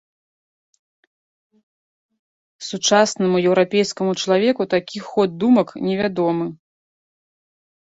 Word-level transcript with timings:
Сучаснаму 2.69 3.43
еўрапейскаму 3.51 4.17
чалавеку 4.23 4.63
такі 4.73 4.99
ход 5.11 5.29
думак 5.47 5.67
невядомы. 5.91 6.45